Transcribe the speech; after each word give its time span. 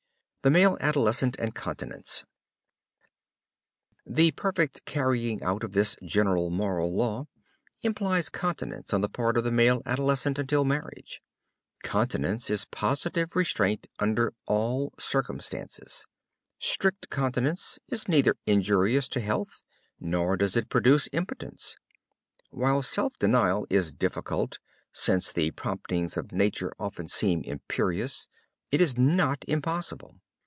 THE 0.43 0.49
MALE 0.49 0.79
ADOLESCENT 0.81 1.35
AND 1.37 1.53
CONTINENCE 1.53 2.25
The 4.07 4.31
perfect 4.31 4.83
carrying 4.85 5.43
out 5.43 5.63
of 5.63 5.73
this 5.73 5.95
general 6.03 6.49
moral 6.49 6.91
law 6.91 7.27
implies 7.83 8.27
continence 8.29 8.91
on 8.91 9.01
the 9.01 9.07
part 9.07 9.37
of 9.37 9.43
the 9.43 9.51
male 9.51 9.83
adolescent 9.85 10.39
until 10.39 10.65
marriage. 10.65 11.21
Continence 11.83 12.49
is 12.49 12.65
positive 12.65 13.35
restraint 13.35 13.85
under 13.99 14.33
all 14.47 14.93
circumstances. 14.97 16.07
Strict 16.57 17.11
continence 17.11 17.77
is 17.89 18.07
neither 18.07 18.35
injurious 18.47 19.07
to 19.09 19.19
health, 19.19 19.61
nor 19.99 20.37
does 20.37 20.57
it 20.57 20.69
produce 20.69 21.07
impotence. 21.13 21.77
While 22.49 22.81
self 22.81 23.13
denial 23.19 23.67
is 23.69 23.93
difficult, 23.93 24.57
since 24.91 25.31
the 25.31 25.51
promptings 25.51 26.17
of 26.17 26.31
nature 26.31 26.71
often 26.79 27.07
seem 27.07 27.43
imperious, 27.43 28.27
it 28.71 28.81
is 28.81 28.97
not 28.97 29.45
impossible. 29.47 30.17